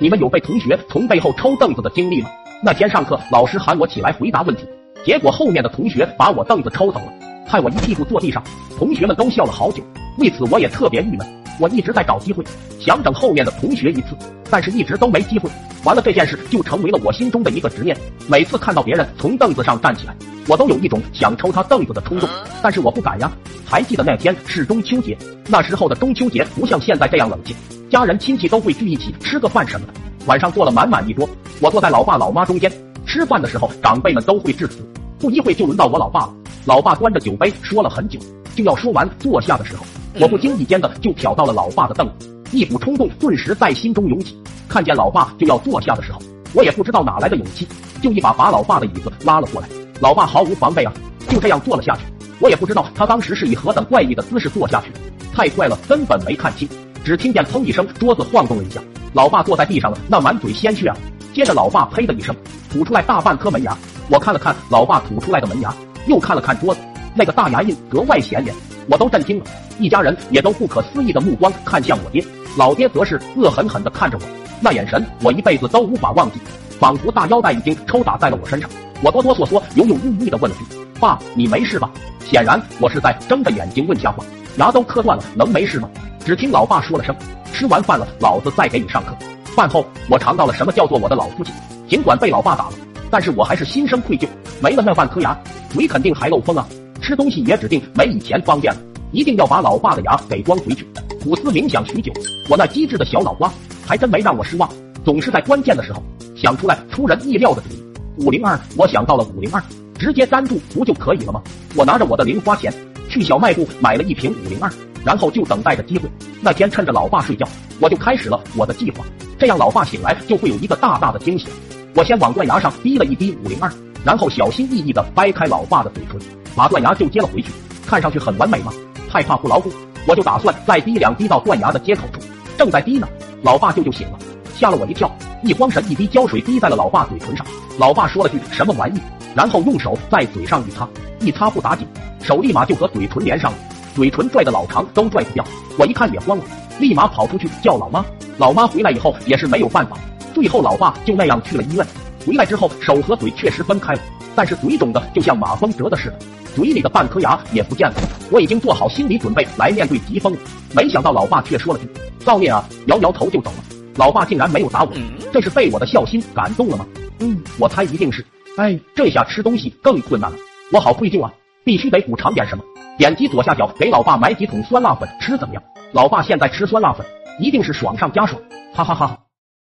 [0.00, 2.30] 你们有被同学从背后抽凳子的经历吗？
[2.62, 4.64] 那天上课，老师喊我起来回答问题，
[5.04, 7.12] 结果后面的同学把我凳子抽走了，
[7.44, 8.40] 害我一屁股坐地上，
[8.78, 9.82] 同学们都笑了好久。
[10.18, 11.26] 为此我也特别郁闷，
[11.58, 12.44] 我一直在找机会
[12.78, 14.16] 想整后面的同学一次，
[14.48, 15.50] 但是一直都没机会。
[15.82, 17.96] 完了这件事就成为了我心中的一个执念，
[18.28, 20.14] 每次看到别人从凳子上站起来，
[20.46, 22.28] 我都有一种想抽他凳子的冲动，
[22.62, 23.28] 但是我不敢呀。
[23.66, 25.18] 还记得那天是中秋节，
[25.48, 27.56] 那时候的中秋节不像现在这样冷清，
[27.90, 29.94] 家人亲戚都会聚一起吃个饭什么的。
[30.26, 31.28] 晚上做了满满一桌，
[31.60, 32.70] 我坐在老爸老妈中间
[33.06, 34.86] 吃饭的时候，长辈们都会致辞。
[35.18, 36.34] 不一会就轮到我老爸了，
[36.66, 38.20] 老爸端着酒杯说了很久，
[38.54, 39.84] 就要说完坐下的时候，
[40.20, 44.40] 我不经意间的就瞟到了老爸的凳子，一股冲动顿时在心中涌起。
[44.68, 46.20] 看见老爸就要坐下的时候，
[46.52, 47.66] 我也不知道哪来的勇气，
[48.02, 49.68] 就一把把老爸的椅子拉了过来。
[50.00, 50.92] 老爸毫无防备啊，
[51.28, 52.02] 就这样坐了下去。
[52.38, 54.92] 我也不知道他当时是以何等怪异的姿势坐下去，
[55.34, 56.68] 太快了，根本没看清。
[57.08, 58.82] 只听见砰一声，桌子晃动了一下，
[59.14, 60.96] 老爸坐在地上了，那满嘴鲜血啊！
[61.32, 62.36] 接着老爸呸的一声，
[62.70, 63.74] 吐出来大半颗门牙。
[64.10, 65.74] 我看了看老爸吐出来的门牙，
[66.06, 66.80] 又看了看桌子，
[67.14, 68.54] 那个大牙印格外显眼，
[68.90, 69.46] 我都震惊了。
[69.78, 72.22] 一家人也都不可思议的目光看向我爹，
[72.58, 74.24] 老爹则是恶狠狠地看着我，
[74.60, 76.38] 那眼神我一辈子都无法忘记，
[76.78, 78.68] 仿佛大腰带已经抽打在了我身上。
[79.02, 81.90] 我哆哆嗦嗦、犹犹豫豫的问了句：“爸，你没事吧？”
[82.30, 84.22] 显然我是在睁着眼睛问瞎话，
[84.58, 85.88] 牙都磕断了，能没事吗？
[86.28, 87.16] 只听老爸说了声
[87.54, 89.16] ：“吃完饭了，老子再给你上课。”
[89.56, 91.54] 饭后我尝到了什么叫做我的老父亲，
[91.88, 92.74] 尽管被老爸打了，
[93.10, 94.28] 但是我还是心生愧疚。
[94.60, 95.34] 没了那半颗牙，
[95.70, 96.68] 嘴肯定还漏风啊，
[97.00, 100.86] 吃东西也指定没以前方便了，一定要把老爸的牙给装回去。
[101.22, 102.12] 苦思冥想许久，
[102.50, 103.50] 我那机智的小脑瓜
[103.86, 104.70] 还真没让我失望，
[105.06, 106.02] 总是在关键的时候
[106.36, 107.82] 想出来出人意料的主意。
[108.18, 109.62] 五零二，我想到了五零二。
[109.98, 111.42] 直接粘住不就可以了吗？
[111.74, 112.70] 我拿着我的零花钱
[113.08, 114.70] 去小卖部买了一瓶五零二，
[115.04, 116.08] 然后就等待着机会。
[116.40, 117.48] 那天趁着老爸睡觉，
[117.80, 119.04] 我就开始了我的计划，
[119.38, 121.46] 这样老爸醒来就会有一个大大的惊喜。
[121.94, 123.72] 我先往断牙上滴了一滴五零二，
[124.04, 126.20] 然后小心翼翼地掰开老爸的嘴唇，
[126.54, 127.50] 把断牙就接了回去。
[127.86, 128.72] 看上去很完美吗？
[129.08, 129.72] 害怕不牢固，
[130.06, 132.20] 我就打算再滴两滴到断牙的接口处。
[132.58, 133.08] 正在滴呢，
[133.42, 134.18] 老爸舅舅醒了，
[134.54, 135.10] 吓了我一跳，
[135.42, 137.46] 一慌神，一滴胶水滴在了老爸嘴唇上。
[137.78, 139.00] 老爸说了句什么玩意？
[139.34, 140.86] 然后用手在嘴上一擦，
[141.20, 141.86] 一擦不打紧，
[142.22, 143.58] 手立马就和嘴唇连上了，
[143.98, 145.44] 嘴唇拽的老长都拽不掉。
[145.76, 146.44] 我一看也慌了，
[146.78, 148.04] 立马跑出去叫老妈。
[148.36, 149.98] 老妈回来以后也是没有办法，
[150.32, 151.84] 最后老爸就那样去了医院。
[152.24, 154.00] 回来之后手和嘴确实分开了，
[154.36, 156.18] 但是嘴肿的就像马蜂蛰的似的，
[156.54, 157.96] 嘴里的半颗牙也不见了。
[158.30, 160.38] 我已经做好心理准备来面对疾风了，
[160.76, 161.88] 没想到老爸却说了句
[162.20, 163.56] 造孽啊，摇摇头就走了。
[163.96, 164.92] 老爸竟然没有打我，
[165.32, 166.86] 这是被我的孝心感动了吗？
[167.18, 168.24] 嗯，我猜一定是。
[168.58, 170.36] 哎，这下吃东西更困难了，
[170.72, 171.32] 我好愧疚啊！
[171.64, 172.64] 必须得补偿点什么。
[172.96, 175.62] 点击左下角给老爸买几桶酸辣粉吃，怎么样？
[175.92, 177.06] 老爸现在吃酸辣粉
[177.38, 178.40] 一定是爽上加爽，
[178.74, 179.27] 哈哈哈。